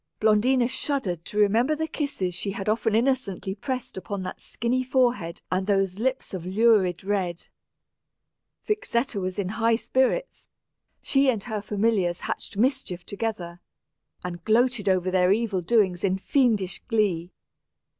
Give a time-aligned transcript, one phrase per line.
[0.19, 5.43] Blondina shuddered to remember the kisses she had often innocently pressed upon that skinny forehead
[5.51, 7.47] and those lips of lurid red.
[8.65, 10.49] Vixetta was in high spirits;
[11.03, 13.59] she and her familiars hatched mischief together,
[14.23, 17.31] and gloated over their evil doings in fiendish glee.